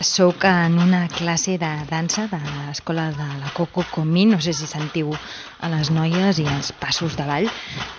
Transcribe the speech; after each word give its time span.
Soc 0.00 0.44
en 0.44 0.78
una 0.78 1.08
classe 1.08 1.56
de 1.56 1.70
dansa 1.88 2.26
de 2.28 2.36
l'escola 2.36 3.06
de 3.16 3.28
la 3.40 3.50
Coco 3.54 3.84
Comí, 3.90 4.26
no 4.26 4.40
sé 4.44 4.52
si 4.52 4.66
sentiu 4.68 5.14
a 5.64 5.70
les 5.72 5.88
noies 5.90 6.36
i 6.38 6.44
els 6.44 6.68
passos 6.76 7.16
de 7.16 7.24
ball. 7.24 7.48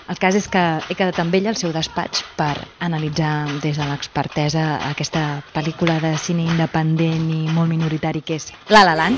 El 0.07 0.21
cas 0.21 0.38
és 0.38 0.46
que 0.46 0.62
he 0.89 0.94
quedat 0.94 1.18
amb 1.23 1.33
ella 1.33 1.49
al 1.55 1.57
seu 1.57 1.73
despatx 1.73 2.21
per 2.38 2.54
analitzar 2.86 3.49
des 3.65 3.81
de 3.81 3.89
l'expertesa 3.89 4.67
aquesta 4.92 5.42
pel·lícula 5.57 5.97
de 6.03 6.13
cine 6.21 6.46
independent 6.46 7.31
i 7.33 7.47
molt 7.49 7.74
minoritari 7.74 8.21
que 8.21 8.38
és 8.38 8.52
La 8.70 8.85
La 8.85 8.93
Land 8.93 9.17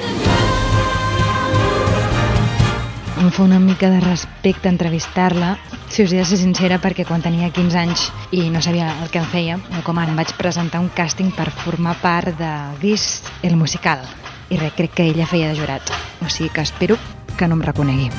em 3.20 3.32
fa 3.32 3.44
una 3.44 3.60
mica 3.60 3.90
de 3.90 4.00
respecte 4.00 4.70
entrevistar-la, 4.70 5.58
si 5.90 6.04
us 6.04 6.14
he 6.14 6.22
de 6.22 6.26
ser 6.26 6.38
sincera, 6.40 6.78
perquè 6.80 7.04
quan 7.06 7.22
tenia 7.22 7.52
15 7.52 7.80
anys 7.82 8.06
i 8.32 8.46
no 8.54 8.62
sabia 8.64 8.94
el 9.04 9.12
que 9.12 9.20
em 9.20 9.28
feia, 9.28 9.58
com 9.84 10.00
ara, 10.00 10.14
em 10.14 10.20
vaig 10.20 10.32
presentar 10.39 10.80
un 10.80 10.88
càsting 10.96 11.34
per 11.36 11.50
formar 11.52 11.98
part 12.00 12.32
de 12.40 12.52
This, 12.79 13.21
el 13.43 13.57
musical. 13.60 14.06
I 14.50 14.57
res, 14.57 14.74
crec 14.78 14.96
que 14.96 15.10
ella 15.12 15.28
feia 15.28 15.52
de 15.52 15.60
jurat. 15.60 15.92
O 16.24 16.29
sigui 16.32 16.50
que 16.54 16.64
espero 16.64 16.98
que 17.36 17.48
no 17.48 17.60
em 17.60 17.68
reconegui. 17.68 18.10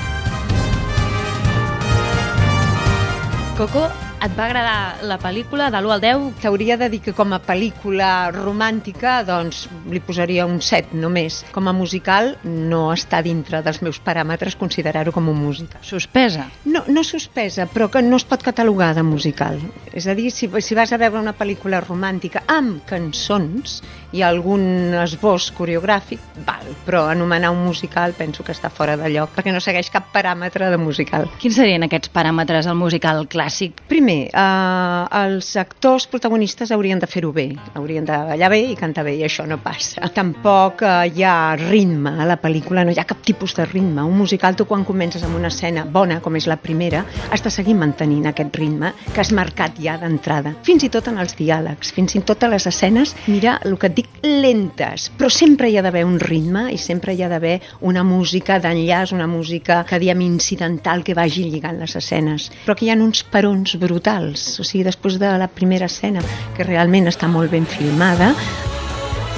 Coco, 3.56 3.88
et 4.20 4.32
va 4.36 4.46
agradar 4.46 5.04
la 5.08 5.16
pel·lícula 5.20 5.70
de 5.72 5.78
l'1 5.80 5.92
al 5.94 6.02
10? 6.02 6.24
T'hauria 6.42 6.76
de 6.80 6.90
dir 6.92 7.00
que 7.04 7.14
com 7.16 7.32
a 7.32 7.38
pel·lícula 7.40 8.30
romàntica 8.34 9.20
doncs 9.24 9.62
li 9.88 10.02
posaria 10.04 10.44
un 10.48 10.58
7 10.60 10.98
només. 11.00 11.40
Com 11.54 11.70
a 11.70 11.74
musical 11.76 12.34
no 12.44 12.82
està 12.92 13.22
dintre 13.24 13.62
dels 13.64 13.80
meus 13.80 14.00
paràmetres 14.04 14.58
considerar-ho 14.60 15.14
com 15.16 15.30
un 15.32 15.40
musical. 15.40 15.80
Suspesa? 15.86 16.50
No, 16.66 16.84
no 16.88 17.04
suspesa, 17.06 17.64
però 17.72 17.88
que 17.88 18.04
no 18.04 18.20
es 18.20 18.26
pot 18.28 18.44
catalogar 18.44 18.92
de 18.98 19.06
musical. 19.06 19.56
És 19.92 20.06
a 20.06 20.16
dir, 20.18 20.28
si, 20.36 20.50
si 20.60 20.76
vas 20.76 20.92
a 20.92 21.00
veure 21.00 21.22
una 21.22 21.36
pel·lícula 21.36 21.80
romàntica 21.86 22.44
amb 22.46 22.84
cançons 22.90 23.80
i 24.12 24.24
algun 24.26 24.94
esbós 25.04 25.50
coreogràfic, 25.56 26.20
val, 26.46 26.66
però 26.86 27.06
anomenar 27.10 27.52
un 27.54 27.64
musical 27.64 28.14
penso 28.18 28.44
que 28.44 28.52
està 28.52 28.70
fora 28.70 28.96
de 29.00 29.08
lloc, 29.12 29.32
perquè 29.36 29.54
no 29.54 29.62
segueix 29.62 29.90
cap 29.90 30.10
paràmetre 30.12 30.70
de 30.70 30.78
musical. 30.80 31.28
Quins 31.40 31.56
serien 31.56 31.86
aquests 31.86 32.12
paràmetres 32.12 32.66
al 32.66 32.78
musical 32.78 33.24
clàssic? 33.30 33.80
Primer, 33.88 34.10
primer, 34.10 34.30
eh, 34.32 35.24
els 35.24 35.56
actors 35.56 36.06
protagonistes 36.06 36.70
haurien 36.72 36.98
de 36.98 37.06
fer-ho 37.06 37.32
bé, 37.32 37.50
haurien 37.74 38.04
de 38.04 38.16
ballar 38.30 38.50
bé 38.50 38.60
i 38.72 38.76
cantar 38.76 39.04
bé, 39.04 39.14
i 39.16 39.24
això 39.24 39.46
no 39.46 39.58
passa. 39.62 40.08
Tampoc 40.14 40.82
eh, 40.82 41.10
hi 41.14 41.24
ha 41.24 41.56
ritme 41.56 42.14
a 42.20 42.26
la 42.26 42.38
pel·lícula, 42.40 42.84
no 42.84 42.92
hi 42.94 42.98
ha 42.98 43.04
cap 43.04 43.22
tipus 43.24 43.54
de 43.54 43.66
ritme. 43.66 44.02
Un 44.02 44.16
musical, 44.16 44.56
tu 44.56 44.66
quan 44.66 44.84
comences 44.84 45.22
amb 45.22 45.36
una 45.36 45.48
escena 45.48 45.84
bona, 45.84 46.20
com 46.20 46.36
és 46.36 46.48
la 46.50 46.56
primera, 46.56 47.04
has 47.30 47.42
de 47.42 47.50
seguir 47.50 47.74
mantenint 47.74 48.26
aquest 48.30 48.56
ritme 48.56 48.92
que 49.12 49.20
has 49.20 49.32
marcat 49.32 49.78
ja 49.80 49.96
d'entrada. 50.00 50.54
Fins 50.66 50.84
i 50.84 50.90
tot 50.90 51.08
en 51.08 51.20
els 51.20 51.36
diàlegs, 51.38 51.92
fins 51.92 52.16
i 52.16 52.24
tot 52.24 52.42
a 52.42 52.50
les 52.50 52.66
escenes, 52.66 53.14
mira, 53.26 53.58
el 53.64 53.76
que 53.78 53.90
et 53.90 53.99
dic, 54.00 54.08
lentes, 54.24 55.08
però 55.16 55.30
sempre 55.32 55.68
hi 55.70 55.76
ha 55.78 55.84
d'haver 55.84 56.04
un 56.08 56.18
ritme 56.22 56.66
i 56.72 56.78
sempre 56.80 57.14
hi 57.14 57.22
ha 57.22 57.30
d'haver 57.32 57.58
una 57.86 58.04
música 58.06 58.58
d'enllaç, 58.62 59.14
una 59.16 59.28
música 59.30 59.82
que 59.88 60.00
diem 60.02 60.24
incidental 60.24 61.04
que 61.04 61.16
vagi 61.18 61.46
lligant 61.50 61.80
les 61.80 61.96
escenes. 62.00 62.50
Però 62.64 62.76
que 62.76 62.86
hi 62.86 62.92
ha 62.92 62.98
uns 63.00 63.24
perons 63.24 63.76
brutals. 63.80 64.58
O 64.60 64.66
sigui, 64.66 64.84
després 64.88 65.20
de 65.20 65.36
la 65.38 65.48
primera 65.48 65.90
escena, 65.90 66.24
que 66.56 66.66
realment 66.66 67.10
està 67.12 67.28
molt 67.30 67.52
ben 67.52 67.68
filmada, 67.68 68.34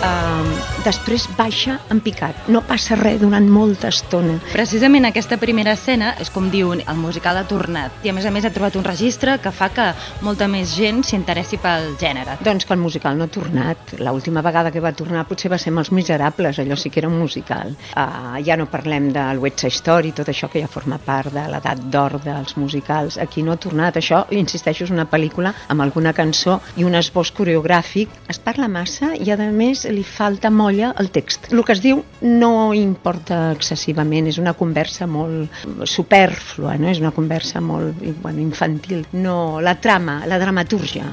eh, 0.03 0.83
després 0.85 1.29
baixa 1.39 1.79
en 1.91 2.01
picat. 2.03 2.49
No 2.53 2.63
passa 2.67 2.97
res 2.99 3.21
durant 3.23 3.47
molta 3.51 3.91
estona. 3.93 4.39
Precisament 4.53 5.07
aquesta 5.09 5.39
primera 5.41 5.77
escena 5.79 6.13
és 6.23 6.31
com 6.33 6.51
diu 6.51 6.73
el 6.73 6.99
musical 6.99 7.39
ha 7.39 7.45
tornat 7.49 8.05
i 8.07 8.11
a 8.11 8.15
més 8.17 8.27
a 8.27 8.33
més 8.35 8.47
ha 8.47 8.53
trobat 8.55 8.77
un 8.79 8.87
registre 8.87 9.37
que 9.43 9.53
fa 9.55 9.69
que 9.75 9.89
molta 10.27 10.49
més 10.51 10.75
gent 10.77 11.03
s'interessi 11.07 11.59
pel 11.63 11.93
gènere. 12.01 12.39
Doncs 12.43 12.67
que 12.67 12.75
el 12.75 12.83
musical 12.83 13.19
no 13.19 13.29
ha 13.29 13.33
tornat. 13.33 13.95
L'última 14.03 14.43
vegada 14.43 14.73
que 14.75 14.83
va 14.83 14.95
tornar 14.97 15.27
potser 15.29 15.51
va 15.53 15.59
ser 15.61 15.73
amb 15.73 15.83
els 15.83 15.93
miserables, 15.95 16.59
allò 16.59 16.77
sí 16.79 16.91
que 16.91 17.03
era 17.03 17.11
un 17.11 17.19
musical. 17.19 17.75
Uh, 17.93 18.41
ja 18.45 18.57
no 18.59 18.69
parlem 18.71 19.11
del 19.15 19.39
West 19.43 19.63
Side 19.63 19.79
Story, 19.79 20.13
tot 20.17 20.31
això 20.33 20.51
que 20.51 20.63
ja 20.63 20.71
forma 20.71 20.99
part 21.03 21.33
de 21.35 21.47
l'edat 21.53 21.83
d'or 21.93 22.19
dels 22.25 22.57
musicals. 22.57 23.19
Aquí 23.23 23.43
no 23.43 23.55
ha 23.55 23.61
tornat. 23.61 23.99
Això, 24.01 24.25
insisteixo, 24.31 24.87
és 24.89 24.95
una 24.95 25.07
pel·lícula 25.11 25.55
amb 25.73 25.85
alguna 25.85 26.15
cançó 26.17 26.59
i 26.77 26.87
un 26.89 26.97
esbós 26.99 27.33
coreogràfic. 27.37 28.11
Es 28.33 28.41
parla 28.43 28.69
massa 28.69 29.13
i 29.19 29.31
a 29.31 29.39
més 29.53 29.87
li 29.93 30.05
falta 30.07 30.51
molla 30.51 30.93
al 30.99 31.11
text. 31.15 31.51
El 31.53 31.63
que 31.67 31.77
es 31.77 31.83
diu 31.85 32.03
no 32.23 32.73
importa 32.77 33.41
excessivament, 33.53 34.29
és 34.31 34.39
una 34.43 34.55
conversa 34.59 35.09
molt 35.11 35.65
superflua, 35.89 36.77
no? 36.81 36.91
és 36.93 37.03
una 37.03 37.13
conversa 37.15 37.61
molt 37.65 38.01
bueno, 38.23 38.41
infantil. 38.41 39.07
No, 39.13 39.61
la 39.61 39.77
trama, 39.81 40.23
la 40.29 40.41
dramatúrgia 40.43 41.07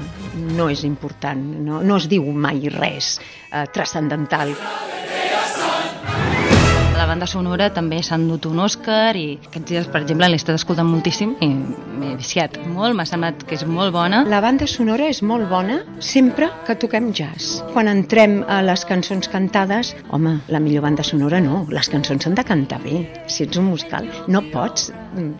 no 0.56 0.70
és 0.70 0.84
important, 0.88 1.44
no, 1.66 1.82
no 1.82 2.00
es 2.00 2.08
diu 2.10 2.26
mai 2.32 2.68
res 2.72 3.16
eh, 3.18 3.66
transcendental 3.74 4.54
la 4.56 4.99
banda 7.10 7.26
sonora 7.26 7.66
també 7.74 7.98
s'han 8.06 8.28
dut 8.30 8.46
un 8.46 8.60
Òscar 8.62 9.16
i 9.18 9.24
aquests 9.40 9.66
dies, 9.66 9.88
per 9.90 10.02
exemple, 10.04 10.28
l'he 10.30 10.38
estat 10.38 10.54
escoltant 10.60 10.86
moltíssim 10.86 11.32
i 11.42 11.48
m'he 11.50 12.12
viciat 12.20 12.58
molt, 12.70 12.94
m'ha 12.94 13.06
semblat 13.08 13.42
que 13.48 13.56
és 13.58 13.64
molt 13.66 13.90
bona. 13.96 14.22
La 14.30 14.38
banda 14.44 14.68
sonora 14.70 15.08
és 15.10 15.22
molt 15.26 15.48
bona 15.50 15.80
sempre 15.98 16.50
que 16.68 16.78
toquem 16.78 17.10
jazz. 17.16 17.64
Quan 17.74 17.90
entrem 17.90 18.40
a 18.46 18.60
les 18.62 18.86
cançons 18.86 19.26
cantades, 19.32 19.94
home, 20.14 20.36
la 20.54 20.62
millor 20.62 20.86
banda 20.86 21.06
sonora 21.06 21.42
no, 21.42 21.64
les 21.74 21.90
cançons 21.90 22.22
s'han 22.22 22.38
de 22.38 22.46
cantar 22.46 22.78
bé. 22.84 23.02
Si 23.26 23.42
ets 23.48 23.58
un 23.58 23.72
musical, 23.72 24.06
no 24.30 24.44
pots 24.54 24.90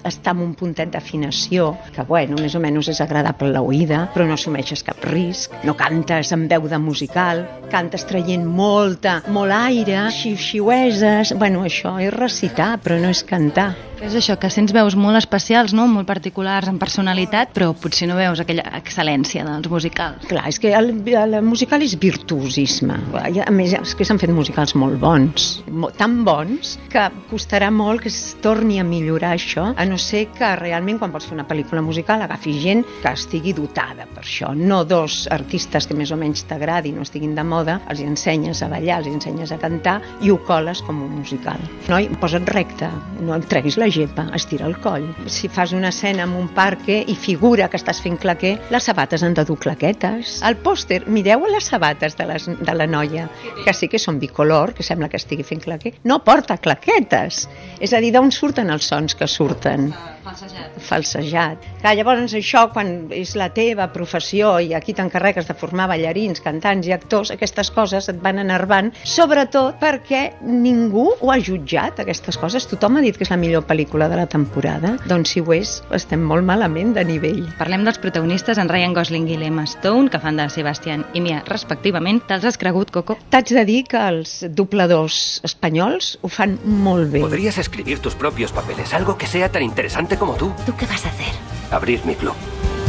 estar 0.05 0.35
en 0.35 0.43
un 0.43 0.55
puntet 0.59 0.91
d'afinació 0.91 1.71
que, 1.95 2.03
bueno, 2.09 2.39
més 2.41 2.55
o 2.59 2.63
menys 2.63 2.91
és 2.91 3.01
agradable 3.03 3.53
a 3.53 3.61
l'oïda, 3.61 4.03
però 4.15 4.27
no 4.27 4.35
assumeixes 4.35 4.83
cap 4.87 5.05
risc, 5.11 5.55
no 5.67 5.77
cantes 5.79 6.33
amb 6.35 6.51
veu 6.51 6.67
de 6.71 6.81
musical, 6.83 7.45
cantes 7.71 8.07
traient 8.09 8.45
molta, 8.47 9.21
molt 9.31 9.55
aire, 9.55 10.09
xiu-xiueses, 10.15 11.37
bueno, 11.39 11.60
això 11.67 11.99
és 12.01 12.13
recitar, 12.15 12.77
però 12.83 13.01
no 13.03 13.13
és 13.13 13.25
cantar. 13.27 13.90
És 14.01 14.15
això, 14.17 14.33
que 14.41 14.49
sents 14.49 14.73
veus 14.73 14.95
molt 14.97 15.19
especials, 15.19 15.75
no? 15.77 15.85
molt 15.91 16.09
particulars 16.09 16.71
en 16.71 16.79
personalitat, 16.81 17.51
però 17.53 17.75
potser 17.77 18.07
no 18.09 18.17
veus 18.17 18.41
aquella 18.41 18.65
excel·lència 18.79 19.45
dels 19.45 19.69
musicals. 19.69 20.25
Clar, 20.31 20.47
és 20.49 20.57
que 20.63 20.73
el, 20.77 20.95
el 21.05 21.37
musical 21.45 21.85
és 21.85 21.99
virtuosisme. 22.01 22.97
A 23.21 23.53
més, 23.53 23.75
és 23.77 23.93
que 23.97 24.07
s'han 24.09 24.21
fet 24.23 24.33
musicals 24.33 24.73
molt 24.81 24.97
bons, 25.03 25.51
tan 25.99 26.23
bons, 26.25 26.79
que 26.91 27.03
costarà 27.29 27.69
molt 27.75 28.07
que 28.07 28.09
es 28.09 28.39
torni 28.41 28.79
a 28.81 28.87
millorar 28.89 29.35
això, 29.37 29.67
a 29.77 29.87
no 29.89 30.01
ser 30.01 30.25
que 30.33 30.49
realment 30.57 31.03
quan 31.03 31.13
vols 31.13 31.29
fer 31.29 31.37
una 31.37 31.45
pel·lícula 31.49 31.85
musical 31.85 32.25
agafi 32.25 32.57
gent 32.63 32.87
que 33.03 33.13
estigui 33.13 33.53
dotada 33.57 34.09
per 34.09 34.25
això, 34.25 34.55
no 34.57 34.81
dos 34.89 35.27
artistes 35.31 35.87
que 35.87 35.99
més 35.99 36.13
o 36.15 36.19
menys 36.21 36.47
t'agradin 36.49 36.97
o 36.97 37.05
estiguin 37.05 37.37
de 37.37 37.45
moda, 37.45 37.77
els 37.93 38.01
ensenyes 38.07 38.65
a 38.65 38.71
ballar, 38.73 39.03
els 39.03 39.13
ensenyes 39.13 39.53
a 39.53 39.61
cantar 39.61 39.99
i 40.25 40.33
ho 40.33 40.41
coles 40.49 40.81
com 40.89 41.05
un 41.05 41.21
musical. 41.21 41.61
Noi, 41.93 42.09
posa't 42.23 42.49
recte, 42.49 42.89
no 43.21 43.37
et 43.37 43.49
treguis 43.51 43.77
la 43.77 43.90
gepa, 43.93 44.29
estira 44.37 44.67
el 44.67 44.77
coll. 44.83 45.07
Si 45.27 45.49
fas 45.49 45.73
una 45.77 45.91
escena 45.91 46.25
en 46.27 46.35
un 46.37 46.49
parc 46.55 46.89
i 46.91 47.17
figura 47.19 47.69
que 47.71 47.79
estàs 47.81 48.01
fent 48.03 48.19
claquer, 48.21 48.57
les 48.71 48.87
sabates 48.87 49.25
han 49.27 49.35
de 49.37 49.45
dur 49.49 49.59
claquetes. 49.61 50.39
Al 50.47 50.59
pòster, 50.65 51.03
mireu 51.07 51.47
les 51.51 51.69
sabates 51.73 52.17
de, 52.19 52.27
les, 52.31 52.49
de 52.61 52.75
la 52.77 52.87
noia, 52.87 53.29
que 53.65 53.75
sí 53.77 53.89
que 53.91 54.01
són 54.03 54.21
bicolor, 54.23 54.75
que 54.77 54.87
sembla 54.87 55.11
que 55.11 55.21
estigui 55.21 55.47
fent 55.47 55.63
claquer. 55.65 55.97
No 56.05 56.21
porta 56.25 56.59
claquetes. 56.59 57.47
És 57.81 57.95
a 57.95 58.01
dir, 58.03 58.15
d'on 58.17 58.33
surten 58.35 58.71
els 58.71 58.89
sons 58.91 59.17
que 59.19 59.29
surten? 59.31 59.91
Falsejat. 60.25 60.77
Falsejat. 60.85 61.65
Clar, 61.81 61.95
llavors 61.97 62.35
això, 62.37 62.67
quan 62.75 63.09
és 63.17 63.33
la 63.41 63.49
teva 63.57 63.87
professió 63.95 64.53
i 64.61 64.75
aquí 64.77 64.93
t'encarregues 64.97 65.49
de 65.49 65.57
formar 65.57 65.89
ballarins, 65.91 66.43
cantants 66.45 66.89
i 66.89 66.93
actors, 66.93 67.33
aquestes 67.33 67.71
coses 67.73 68.11
et 68.13 68.21
van 68.23 68.41
enervant, 68.43 68.91
sobretot 69.05 69.79
perquè 69.81 70.23
ningú 70.45 71.07
ho 71.17 71.33
ha 71.33 71.39
jutjat, 71.41 72.03
aquestes 72.03 72.37
coses. 72.41 72.69
Tothom 72.71 72.99
ha 72.99 73.05
dit 73.05 73.17
que 73.17 73.25
és 73.25 73.33
la 73.33 73.41
millor 73.41 73.65
pel·lícula 73.69 74.11
de 74.13 74.19
la 74.21 74.29
temporada. 74.31 74.97
Doncs 75.09 75.35
si 75.35 75.41
ho 75.41 75.55
és, 75.57 75.79
estem 75.97 76.23
molt 76.27 76.45
malament 76.47 76.93
de 76.97 77.05
nivell. 77.09 77.43
Parlem 77.59 77.87
dels 77.89 78.01
protagonistes, 78.03 78.61
en 78.61 78.69
Ryan 78.69 78.95
Gosling 78.97 79.29
i 79.33 79.39
l'Emma 79.41 79.65
Stone, 79.71 80.11
que 80.13 80.21
fan 80.21 80.41
de 80.41 80.49
Sebastián 80.53 81.07
i 81.17 81.25
Mia, 81.25 81.41
respectivament. 81.49 82.23
Te'ls 82.29 82.45
has 82.49 82.61
cregut, 82.61 82.93
Coco? 82.93 83.17
T'haig 83.33 83.55
de 83.57 83.65
dir 83.69 83.81
que 83.89 84.05
els 84.11 84.37
dobladors 84.57 85.41
espanyols 85.49 86.17
ho 86.21 86.31
fan 86.31 86.59
molt 86.65 87.11
bé. 87.15 87.25
Podries 87.25 87.59
escribir 87.63 88.01
tus 88.05 88.15
propios 88.19 88.53
papeles, 88.53 88.93
algo 88.95 89.17
que 89.17 89.27
sea 89.27 89.51
tan 89.51 89.65
interesante 89.65 90.20
como 90.21 90.35
tú. 90.35 90.53
¿Tú 90.67 90.77
qué 90.77 90.87
vas 90.87 91.05
a 91.07 91.09
hacer? 91.09 91.33
Abrir 91.73 92.05
mi 92.05 92.15
club. 92.15 92.37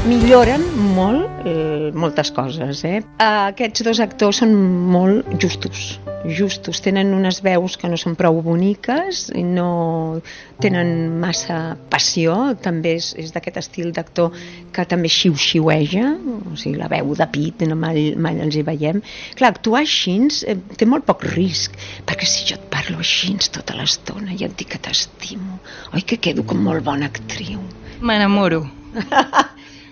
Milloren 0.05 0.63
molt 0.95 1.45
eh, 1.45 1.91
moltes 1.93 2.31
coses, 2.35 2.83
eh? 2.83 2.99
Aquests 3.21 3.85
dos 3.87 4.01
actors 4.03 4.41
són 4.41 4.53
molt 4.91 5.29
justos, 5.41 5.93
justos. 6.25 6.81
Tenen 6.83 7.13
unes 7.15 7.41
veus 7.45 7.77
que 7.79 7.89
no 7.89 7.97
són 7.99 8.15
prou 8.19 8.41
boniques 8.45 9.27
i 9.37 9.43
no 9.45 10.21
tenen 10.61 11.19
massa 11.21 11.75
passió. 11.91 12.35
També 12.61 12.95
és, 12.99 13.11
és 13.19 13.33
d'aquest 13.35 13.61
estil 13.61 13.91
d'actor 13.95 14.35
que 14.75 14.85
també 14.89 15.11
xiu-xiueja, 15.11 16.07
o 16.51 16.55
sigui, 16.55 16.77
la 16.79 16.89
veu 16.91 17.13
de 17.17 17.27
pit, 17.33 17.65
no 17.69 17.77
mai, 17.79 18.11
mai 18.15 18.41
els 18.43 18.57
hi 18.57 18.65
veiem. 18.67 19.01
Clar, 19.39 19.53
actuar 19.55 19.83
així 19.85 20.17
eh, 20.47 20.57
té 20.77 20.87
molt 20.89 21.07
poc 21.07 21.25
risc, 21.31 21.77
perquè 22.07 22.27
si 22.27 22.47
jo 22.49 22.59
et 22.59 22.67
parlo 22.73 22.99
així 23.01 23.33
tota 23.51 23.77
l'estona 23.77 24.35
i 24.35 24.45
et 24.45 24.57
dic 24.59 24.73
que 24.73 24.81
t'estimo, 24.83 25.59
oi 25.95 26.03
que 26.07 26.19
quedo 26.21 26.45
com 26.47 26.61
molt 26.63 26.85
bona 26.85 27.09
actriu? 27.11 27.63
M'enamoro. 28.01 28.65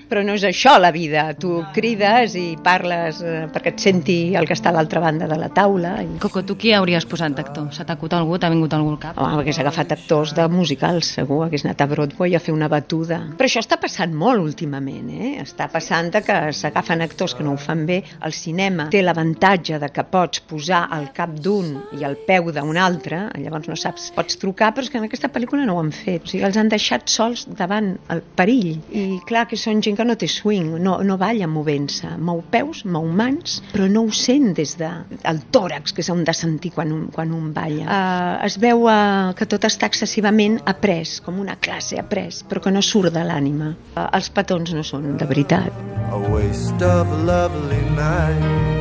però 0.09 0.23
no 0.25 0.33
és 0.35 0.43
això 0.47 0.75
la 0.81 0.91
vida. 0.91 1.27
Tu 1.39 1.51
crides 1.75 2.35
i 2.39 2.47
parles 2.63 3.21
eh, 3.21 3.45
perquè 3.53 3.73
et 3.75 3.83
senti 3.83 4.17
el 4.35 4.47
que 4.49 4.57
està 4.57 4.71
a 4.73 4.75
l'altra 4.75 5.01
banda 5.03 5.27
de 5.29 5.37
la 5.39 5.51
taula. 5.53 5.99
I... 6.01 6.17
Coco, 6.23 6.43
tu 6.43 6.57
qui 6.59 6.73
hauries 6.73 7.05
posat 7.09 7.37
d'actor? 7.37 7.69
S'ha 7.75 7.85
t'acut 7.87 8.15
algú? 8.17 8.39
T'ha 8.41 8.49
vingut 8.51 8.73
algú 8.75 8.95
al 8.95 8.99
cap? 9.01 9.19
Home, 9.21 9.43
hagués 9.43 9.61
agafat 9.61 9.93
actors 9.95 10.33
de 10.37 10.47
musicals, 10.51 11.13
segur, 11.19 11.43
hagués 11.45 11.65
anat 11.67 11.85
a 11.85 11.89
Broadway 11.91 12.35
a 12.35 12.41
fer 12.43 12.55
una 12.55 12.69
batuda. 12.71 13.21
Però 13.37 13.49
això 13.49 13.61
està 13.63 13.77
passant 13.81 14.15
molt 14.17 14.41
últimament, 14.41 15.11
eh? 15.13 15.35
Està 15.43 15.69
passant 15.71 16.09
que 16.09 16.37
s'agafen 16.55 17.03
actors 17.05 17.35
que 17.37 17.45
no 17.45 17.53
ho 17.53 17.61
fan 17.61 17.85
bé. 17.85 17.99
El 18.25 18.33
cinema 18.33 18.89
té 18.89 19.03
l'avantatge 19.03 19.77
de 19.81 19.91
que 19.93 20.05
pots 20.09 20.41
posar 20.49 20.87
el 20.97 21.09
cap 21.15 21.35
d'un 21.37 21.75
i 21.99 22.05
el 22.07 22.17
peu 22.25 22.49
d'un 22.55 22.79
altre, 22.81 23.27
llavors 23.37 23.69
no 23.69 23.77
saps, 23.77 24.09
pots 24.15 24.39
trucar, 24.41 24.71
però 24.73 24.85
és 24.85 24.91
que 24.91 24.97
en 24.97 25.05
aquesta 25.05 25.29
pel·lícula 25.33 25.67
no 25.67 25.77
ho 25.77 25.83
han 25.83 25.93
fet. 25.93 26.25
O 26.25 26.31
sigui, 26.31 26.43
els 26.47 26.57
han 26.57 26.71
deixat 26.71 27.07
sols 27.11 27.45
davant 27.59 27.93
el 28.09 28.23
perill. 28.35 28.79
I 28.89 29.21
clar 29.29 29.45
que 29.49 29.59
són 29.59 29.83
gent 29.85 29.98
que 29.99 30.07
no 30.07 30.15
té 30.15 30.29
swing, 30.31 30.77
no, 30.79 30.93
no 31.03 31.17
balla 31.19 31.47
movent-se. 31.51 32.13
Mou 32.23 32.39
peus, 32.53 32.85
mou 32.87 33.09
mans, 33.11 33.59
però 33.73 33.89
no 33.91 34.05
ho 34.07 34.15
sent 34.15 34.53
des 34.55 34.77
del 34.79 35.03
de, 35.19 35.35
tòrax 35.51 35.95
que 35.97 36.05
s'han 36.05 36.23
de 36.27 36.35
sentir 36.37 36.71
quan 36.77 36.93
un, 36.95 37.05
quan 37.11 37.35
un 37.35 37.51
balla. 37.55 37.83
Uh, 37.83 38.47
es 38.47 38.55
veu 38.63 38.87
uh, 38.87 39.35
que 39.35 39.49
tot 39.49 39.67
està 39.67 39.91
excessivament 39.91 40.59
après, 40.71 41.19
com 41.25 41.43
una 41.43 41.59
classe 41.59 41.99
après, 41.99 42.41
però 42.47 42.63
que 42.63 42.73
no 42.73 42.83
surt 42.85 43.11
de 43.15 43.27
l'ànima. 43.27 43.73
Uh, 43.91 44.07
els 44.07 44.31
petons 44.31 44.71
no 44.75 44.87
són 44.87 45.15
de 45.19 45.27
veritat. 45.27 45.85
A 46.09 46.25
waste 46.31 46.83
of 46.85 47.11
a 47.11 47.23
lovely 47.27 47.83
night 47.99 48.78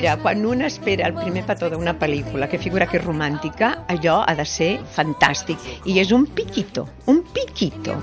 Mira, 0.00 0.16
quan 0.16 0.46
un 0.46 0.62
espera 0.64 1.04
el 1.10 1.12
primer 1.12 1.42
petó 1.44 1.68
d'una 1.68 1.92
pel·lícula 2.00 2.46
que 2.48 2.56
figura 2.56 2.86
que 2.88 2.96
és 2.96 3.02
romàntica, 3.02 3.68
allò 3.92 4.14
ha 4.24 4.32
de 4.38 4.46
ser 4.48 4.68
fantàstic. 4.94 5.60
I 5.84 5.98
és 6.00 6.14
un 6.16 6.24
piquito, 6.24 6.86
un 7.12 7.18
piquito. 7.34 7.98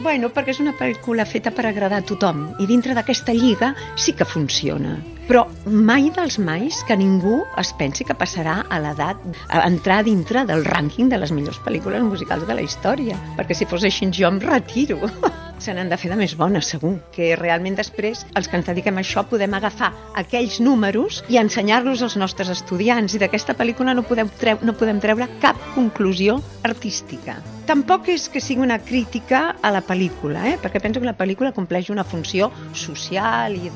Bueno, 0.00 0.32
perquè 0.32 0.56
és 0.56 0.62
una 0.64 0.72
pel·lícula 0.80 1.28
feta 1.28 1.52
per 1.52 1.66
agradar 1.68 2.00
a 2.00 2.08
tothom 2.08 2.48
i 2.56 2.70
dintre 2.72 2.96
d'aquesta 2.96 3.36
lliga 3.36 3.74
sí 4.00 4.16
que 4.16 4.24
funciona. 4.24 4.96
Però 5.28 5.44
mai 5.68 6.08
dels 6.16 6.40
mais 6.40 6.80
que 6.88 6.96
ningú 6.96 7.42
es 7.60 7.76
pensi 7.76 8.08
que 8.08 8.16
passarà 8.16 8.62
a 8.64 8.80
l'edat 8.80 9.20
a 9.52 9.66
entrar 9.68 10.00
dintre 10.08 10.48
del 10.48 10.64
rànquing 10.64 11.12
de 11.12 11.20
les 11.20 11.36
millors 11.36 11.60
pel·lícules 11.68 12.08
musicals 12.08 12.48
de 12.48 12.56
la 12.56 12.64
història, 12.64 13.20
perquè 13.36 13.60
si 13.60 13.68
fos 13.68 13.84
així 13.84 14.08
jo 14.08 14.32
em 14.32 14.40
retiro. 14.40 15.04
se 15.62 15.74
n'han 15.74 15.90
de 15.92 15.98
fer 16.00 16.10
de 16.10 16.18
més 16.18 16.34
bones, 16.38 16.68
segur. 16.74 16.96
Que 17.14 17.32
realment 17.38 17.78
després, 17.78 18.26
els 18.38 18.50
que 18.50 18.58
ens 18.58 18.68
dediquem 18.68 18.98
a 18.98 19.04
això, 19.04 19.24
podem 19.30 19.54
agafar 19.54 19.92
aquells 20.18 20.58
números 20.60 21.22
i 21.32 21.38
ensenyar-los 21.40 22.02
als 22.02 22.18
nostres 22.20 22.50
estudiants. 22.52 23.14
I 23.14 23.22
d'aquesta 23.22 23.56
pel·lícula 23.58 23.94
no 23.94 24.04
podem, 24.06 24.30
treure, 24.42 24.66
no 24.66 24.76
podem 24.76 25.00
treure 25.02 25.30
cap 25.42 25.58
conclusió 25.76 26.40
artística. 26.66 27.38
Tampoc 27.62 28.08
és 28.10 28.26
que 28.28 28.40
sigui 28.42 28.64
una 28.64 28.80
crítica 28.82 29.54
a 29.62 29.70
la 29.70 29.84
pel·lícula, 29.86 30.42
eh? 30.50 30.56
perquè 30.58 30.80
penso 30.82 30.98
que 30.98 31.06
la 31.06 31.14
pel·lícula 31.16 31.52
compleix 31.54 31.92
una 31.94 32.02
funció 32.02 32.50
social 32.74 33.54
i 33.54 33.70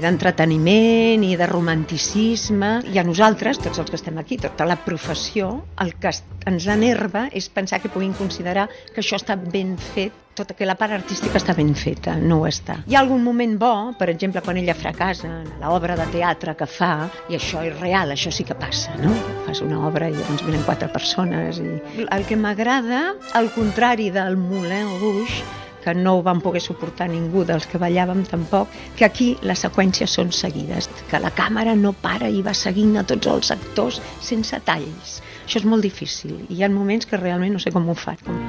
d'entreteniment 0.00 1.20
de, 1.20 1.28
i, 1.28 1.34
i 1.34 1.38
de 1.38 1.48
romanticisme. 1.50 2.72
I 2.94 2.98
a 2.98 3.04
nosaltres, 3.04 3.60
tots 3.60 3.82
els 3.82 3.92
que 3.92 4.00
estem 4.00 4.18
aquí, 4.18 4.40
tota 4.40 4.64
la 4.64 4.80
professió, 4.88 5.52
el 5.84 5.94
que 6.00 6.16
ens 6.48 6.68
enerva 6.72 7.28
és 7.32 7.52
pensar 7.52 7.82
que 7.82 7.92
puguin 7.92 8.16
considerar 8.16 8.70
que 8.94 9.04
això 9.04 9.20
està 9.20 9.36
ben 9.36 9.76
fet 9.92 10.23
tota 10.34 10.54
que 10.58 10.66
la 10.66 10.76
part 10.78 10.92
artística 10.96 11.38
està 11.38 11.54
ben 11.56 11.72
feta, 11.78 12.16
no 12.20 12.40
ho 12.42 12.48
està. 12.50 12.80
Hi 12.90 12.96
ha 12.96 13.02
algun 13.04 13.22
moment 13.24 13.56
bo, 13.60 13.72
per 13.98 14.10
exemple, 14.12 14.42
quan 14.44 14.58
ella 14.60 14.76
fracassa 14.76 15.30
en 15.30 15.50
l'obra 15.62 15.96
de 15.98 16.06
teatre 16.12 16.56
que 16.58 16.68
fa, 16.68 17.08
i 17.30 17.38
això 17.38 17.64
és 17.64 17.74
real, 17.80 18.12
això 18.14 18.32
sí 18.34 18.46
que 18.46 18.58
passa, 18.58 18.94
no? 19.02 19.14
Fas 19.46 19.62
una 19.64 19.80
obra 19.88 20.10
i 20.10 20.16
llavors 20.16 20.44
venen 20.46 20.64
quatre 20.66 20.90
persones. 20.92 21.60
I... 21.62 22.04
El 22.04 22.26
que 22.28 22.38
m'agrada, 22.38 23.04
al 23.38 23.52
contrari 23.54 24.10
del 24.14 24.36
Moulin 24.36 24.90
Rouge, 25.00 25.44
que 25.84 25.94
no 25.94 26.16
ho 26.16 26.22
van 26.24 26.40
poder 26.40 26.62
suportar 26.64 27.10
ningú 27.12 27.44
dels 27.44 27.66
que 27.68 27.78
ballàvem 27.78 28.24
tampoc, 28.26 28.72
que 28.96 29.04
aquí 29.04 29.34
les 29.44 29.60
seqüències 29.66 30.16
són 30.16 30.32
seguides, 30.32 30.88
que 31.10 31.20
la 31.20 31.30
càmera 31.36 31.76
no 31.76 31.92
para 31.92 32.32
i 32.32 32.40
va 32.42 32.56
seguint 32.56 32.96
a 32.96 33.04
tots 33.04 33.28
els 33.28 33.52
actors 33.52 34.00
sense 34.24 34.60
talls. 34.64 35.20
Això 35.44 35.60
és 35.60 35.68
molt 35.68 35.84
difícil 35.84 36.38
i 36.48 36.56
hi 36.56 36.64
ha 36.64 36.72
moments 36.72 37.04
que 37.04 37.20
realment 37.20 37.52
no 37.52 37.60
sé 37.60 37.74
com 37.74 37.92
ho 37.92 37.98
fa. 38.06 38.16
Com... 38.24 38.43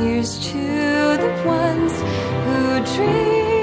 Here's 0.00 0.38
to 0.48 0.56
the 1.20 1.28
ones 1.44 1.92
who 2.44 2.80
dream. 2.88 3.60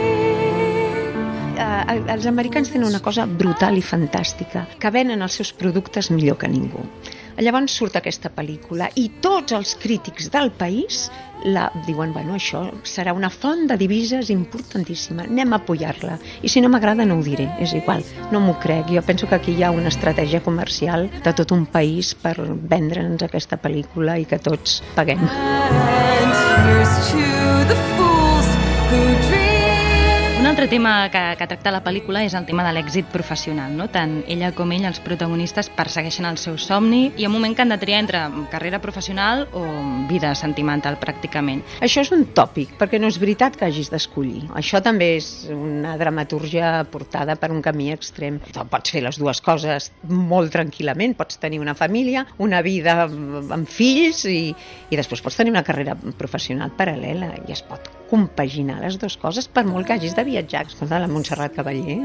Uh, 1.57 2.13
els 2.13 2.27
americans 2.29 2.69
tenen 2.69 2.85
una 2.91 3.01
cosa 3.01 3.25
brutal 3.25 3.73
i 3.79 3.81
fantàstica, 3.81 4.67
que 4.77 4.91
venen 4.93 5.25
els 5.25 5.33
seus 5.39 5.49
productes 5.57 6.11
millor 6.13 6.37
que 6.37 6.49
ningú. 6.51 6.85
Llavors 7.37 7.75
surt 7.77 7.97
aquesta 7.99 8.31
pel·lícula 8.33 8.89
i 8.97 9.07
tots 9.21 9.53
els 9.53 9.75
crítics 9.77 10.31
del 10.33 10.49
país 10.57 11.05
la, 11.45 11.67
diuen, 11.85 12.13
bueno, 12.13 12.33
això 12.33 12.63
serà 12.87 13.13
una 13.13 13.29
font 13.29 13.67
de 13.69 13.77
divises 13.77 14.31
importantíssima, 14.33 15.27
anem 15.27 15.53
a 15.53 15.59
apoyar-la. 15.61 16.17
I 16.41 16.49
si 16.49 16.63
no 16.63 16.71
m'agrada 16.73 17.05
no 17.05 17.19
ho 17.19 17.23
diré, 17.25 17.45
és 17.61 17.75
igual, 17.77 18.01
no 18.33 18.41
m'ho 18.41 18.57
crec. 18.63 18.89
Jo 18.89 19.05
penso 19.05 19.29
que 19.29 19.37
aquí 19.37 19.53
hi 19.53 19.63
ha 19.63 19.71
una 19.71 19.93
estratègia 19.93 20.41
comercial 20.41 21.09
de 21.23 21.33
tot 21.37 21.53
un 21.53 21.67
país 21.69 22.15
per 22.17 22.35
vendre'ns 22.41 23.23
aquesta 23.29 23.61
pel·lícula 23.61 24.17
i 24.17 24.25
que 24.25 24.41
tots 24.41 24.81
paguem. 24.97 25.21
And 25.29 26.33
here's 26.65 27.11
to 27.11 27.21
the 27.69 27.77
un 28.01 28.16
altre 30.47 30.69
tema 30.69 31.09
que, 31.11 31.19
que 31.35 31.45
tracta 31.49 31.71
la 31.75 31.81
pel·lícula 31.83 32.21
és 32.23 32.31
el 32.37 32.45
tema 32.47 32.63
de 32.63 32.71
l'èxit 32.71 33.09
professional. 33.11 33.73
No? 33.75 33.89
Tant 33.91 34.21
ella 34.31 34.53
com 34.55 34.69
ell, 34.71 34.85
els 34.87 35.01
protagonistes, 35.03 35.67
persegueixen 35.75 36.23
el 36.29 36.37
seu 36.39 36.55
somni 36.61 37.09
i 37.19 37.27
un 37.27 37.33
moment 37.33 37.51
que 37.55 37.65
han 37.65 37.73
de 37.73 37.77
triar 37.81 37.99
entre 38.05 38.21
carrera 38.53 38.79
professional 38.79 39.43
o 39.51 39.63
vida 40.07 40.31
sentimental, 40.39 40.95
pràcticament. 41.01 41.65
Això 41.83 42.05
és 42.05 42.13
un 42.15 42.23
tòpic, 42.37 42.77
perquè 42.79 43.01
no 43.01 43.09
és 43.11 43.19
veritat 43.19 43.57
que 43.59 43.67
hagis 43.67 43.91
d'escollir. 43.91 44.45
Això 44.55 44.79
també 44.85 45.09
és 45.17 45.27
una 45.51 45.97
dramaturgia 45.99 46.71
portada 46.93 47.35
per 47.35 47.51
un 47.51 47.59
camí 47.65 47.91
extrem. 47.91 48.39
Pots 48.55 48.95
fer 48.95 49.03
les 49.03 49.19
dues 49.19 49.43
coses 49.43 49.91
molt 50.07 50.55
tranquil·lament, 50.55 51.17
pots 51.19 51.43
tenir 51.43 51.59
una 51.59 51.75
família, 51.75 52.23
una 52.39 52.63
vida 52.63 53.01
amb 53.03 53.67
fills 53.67 54.23
i, 54.31 54.55
i 54.87 55.03
després 55.03 55.25
pots 55.25 55.43
tenir 55.43 55.51
una 55.51 55.67
carrera 55.67 55.99
professional 56.15 56.71
paral·lela 56.79 57.33
i 57.43 57.51
es 57.51 57.65
pot 57.67 57.91
compaginar 58.07 58.79
les 58.79 58.95
dues 58.95 59.17
coses 59.19 59.51
per 59.51 59.65
molt 59.67 59.83
que 59.83 59.97
hagis 59.97 60.15
de 60.15 60.23
viatjar. 60.23 60.36
Escolta, 60.43 60.99
la 60.99 61.09
Montserrat 61.11 61.55
Cavaller, 61.55 61.97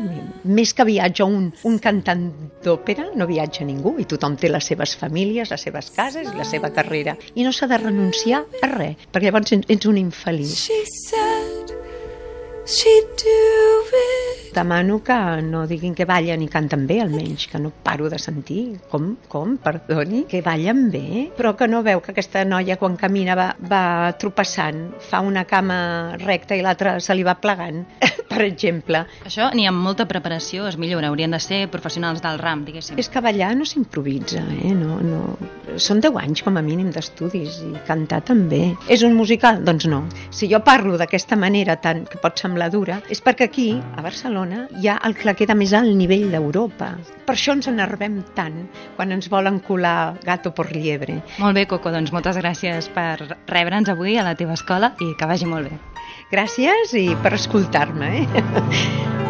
més 0.44 0.72
que 0.76 0.86
viatja 0.88 1.26
un, 1.28 1.50
un 1.68 1.78
cantant 1.82 2.24
d'òpera, 2.64 3.10
no 3.18 3.28
viatja 3.30 3.66
ningú 3.68 3.96
i 3.98 4.08
tothom 4.08 4.36
té 4.40 4.50
les 4.52 4.70
seves 4.72 4.96
famílies, 4.98 5.50
les 5.52 5.68
seves 5.68 5.92
cases 5.96 6.32
la 6.38 6.48
seva 6.48 6.72
carrera. 6.74 7.16
I 7.34 7.46
no 7.46 7.52
s'ha 7.52 7.68
de 7.70 7.80
renunciar 7.82 8.44
a 8.62 8.72
res, 8.76 9.08
perquè 9.12 9.28
llavors 9.28 9.56
ets 9.60 9.90
un 9.90 10.00
infeliç. 10.00 10.58
She 10.62 10.84
said 10.86 11.41
demano 14.52 15.02
que 15.02 15.42
no 15.42 15.66
diguin 15.66 15.94
que 15.96 16.04
ballen 16.06 16.44
i 16.44 16.48
canten 16.52 16.84
bé, 16.86 17.00
almenys, 17.02 17.48
que 17.50 17.58
no 17.58 17.72
paro 17.82 18.08
de 18.12 18.18
sentir. 18.20 18.78
Com, 18.92 19.16
com, 19.28 19.56
perdoni, 19.56 20.26
que 20.28 20.42
ballen 20.44 20.90
bé, 20.92 21.30
però 21.36 21.56
que 21.56 21.66
no 21.68 21.82
veu 21.82 22.02
que 22.04 22.12
aquesta 22.12 22.44
noia 22.44 22.76
quan 22.78 22.98
camina 23.00 23.34
va, 23.38 23.48
va 23.58 24.12
tropeçant, 24.20 24.92
fa 25.08 25.22
una 25.24 25.44
cama 25.48 26.18
recta 26.20 26.54
i 26.54 26.62
l'altra 26.62 26.98
se 27.00 27.16
li 27.16 27.24
va 27.26 27.34
plegant, 27.40 27.82
per 28.32 28.44
exemple. 28.44 29.06
Això 29.26 29.48
ni 29.56 29.66
amb 29.66 29.82
molta 29.82 30.06
preparació 30.06 30.68
es 30.68 30.78
millora, 30.78 31.08
haurien 31.08 31.32
de 31.32 31.40
ser 31.42 31.64
professionals 31.72 32.22
del 32.22 32.38
ram, 32.38 32.66
diguéssim. 32.68 33.00
És 33.00 33.10
que 33.10 33.24
ballar 33.24 33.54
no 33.56 33.66
s'improvisa, 33.68 34.44
eh? 34.60 34.74
no, 34.76 35.00
no. 35.02 35.24
Són 35.80 36.02
10 36.04 36.18
anys 36.20 36.44
com 36.44 36.58
a 36.60 36.62
mínim 36.64 36.90
d'estudis 36.92 37.62
i 37.64 37.72
cantar 37.88 38.20
també. 38.28 38.74
És 38.92 39.02
un 39.06 39.16
musical? 39.16 39.62
Doncs 39.64 39.88
no. 39.88 40.02
Si 40.30 40.50
jo 40.52 40.60
parlo 40.60 40.98
d'aquesta 41.00 41.38
manera 41.40 41.78
tan 41.80 42.04
que 42.04 42.20
pot 42.20 42.36
semblar 42.36 42.51
dura, 42.72 43.00
és 43.08 43.20
perquè 43.22 43.48
aquí, 43.48 43.80
a 43.96 44.02
Barcelona, 44.02 44.66
hi 44.80 44.88
ha 44.88 44.98
el 45.06 45.14
que 45.16 45.34
queda 45.34 45.54
més 45.54 45.72
alt 45.72 45.94
nivell 45.96 46.30
d'Europa. 46.30 46.92
Per 47.26 47.34
això 47.34 47.52
ens 47.56 47.68
enervem 47.70 48.22
tant 48.36 48.68
quan 48.96 49.12
ens 49.12 49.28
volen 49.32 49.60
colar 49.60 50.14
gato 50.24 50.52
por 50.52 50.70
liebre. 50.72 51.22
Molt 51.38 51.54
bé, 51.56 51.66
Coco, 51.66 51.90
doncs 51.90 52.12
moltes 52.12 52.36
gràcies 52.36 52.88
per 52.92 53.38
rebre'ns 53.48 53.88
avui 53.88 54.18
a 54.18 54.26
la 54.26 54.34
teva 54.34 54.54
escola 54.54 54.92
i 55.00 55.14
que 55.18 55.26
vagi 55.26 55.46
molt 55.48 55.70
bé. 55.70 55.78
Gràcies 56.32 56.94
i 56.96 57.08
per 57.22 57.34
escoltar-me. 57.36 58.12
Eh? 58.22 59.22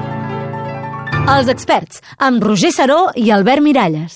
Els 1.22 1.46
experts, 1.46 2.00
amb 2.18 2.42
Roger 2.42 2.72
Saró 2.74 3.06
i 3.14 3.30
Albert 3.30 3.62
Miralles. 3.62 4.10